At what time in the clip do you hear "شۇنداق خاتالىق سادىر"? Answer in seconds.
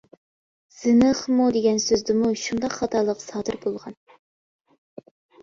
2.45-3.61